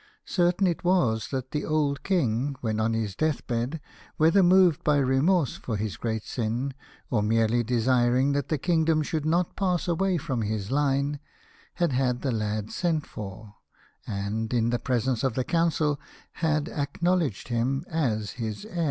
Certain 0.25 0.65
it 0.65 0.83
was 0.83 1.27
that 1.27 1.51
the 1.51 1.63
old 1.63 2.01
King, 2.01 2.55
when 2.61 2.79
on 2.79 2.93
his 2.95 3.15
death 3.15 3.45
bed, 3.45 3.79
whether 4.17 4.41
moved 4.41 4.83
by 4.83 4.97
remorse 4.97 5.57
for 5.57 5.77
his 5.77 5.95
great 5.95 6.23
sin, 6.23 6.73
or 7.11 7.21
merely 7.21 7.61
desiring 7.63 8.31
that 8.31 8.47
the 8.49 8.57
kingdom 8.57 9.03
should 9.03 9.27
not 9.27 9.55
pass 9.55 9.87
away 9.87 10.17
from 10.17 10.41
his 10.41 10.71
line, 10.71 11.19
had 11.75 11.91
had 11.91 12.23
the 12.23 12.31
lad 12.31 12.71
sent 12.71 13.05
for, 13.05 13.53
and, 14.07 14.55
in 14.55 14.71
the 14.71 14.79
presence 14.79 15.23
of 15.23 15.35
the 15.35 15.43
Council, 15.43 15.99
had 16.31 16.67
acknowledged 16.67 17.49
him 17.49 17.85
as 17.87 18.31
his 18.31 18.65
heir. 18.65 18.79